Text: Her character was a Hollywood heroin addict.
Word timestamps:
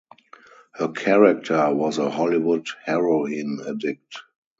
Her 0.73 0.87
character 0.87 1.71
was 1.75 1.99
a 1.99 2.09
Hollywood 2.09 2.65
heroin 2.85 3.59
addict. 3.67 4.17